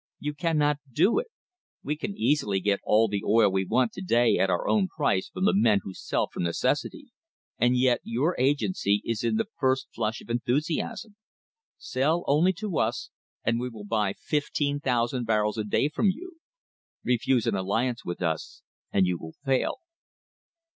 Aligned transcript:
You 0.17 0.33
cannot 0.33 0.79
do 0.91 1.19
it. 1.19 1.27
We 1.83 1.95
can 1.95 2.17
easily 2.17 2.59
get 2.59 2.79
all 2.83 3.07
the 3.07 3.23
oil 3.23 3.51
we 3.51 3.65
want 3.65 3.91
to 3.93 4.01
day 4.01 4.39
at 4.39 4.49
our 4.49 4.67
own 4.67 4.87
price 4.87 5.29
from 5.29 5.45
the 5.45 5.53
men 5.53 5.81
who 5.83 5.93
sell 5.93 6.27
from 6.27 6.41
necessity, 6.41 7.09
and 7.59 7.77
yet 7.77 7.99
your 8.03 8.35
agency 8.39 9.03
is 9.05 9.23
in 9.23 9.35
the 9.35 9.45
first 9.59 9.89
flush 9.93 10.19
of 10.19 10.27
enthusiasm. 10.31 11.17
Sell 11.77 12.23
only 12.25 12.51
to 12.53 12.79
us 12.79 13.11
and 13.43 13.59
we 13.59 13.69
will 13.69 13.85
buy 13.85 14.13
15,000 14.17 15.23
barrels 15.23 15.59
a 15.59 15.63
day 15.63 15.87
from 15.87 16.07
you. 16.07 16.37
Refuse 17.03 17.45
an 17.45 17.53
alliance 17.53 18.03
with 18.03 18.23
us 18.23 18.63
and 18.91 19.05
you 19.05 19.19
will 19.19 19.35
fail." 19.45 19.77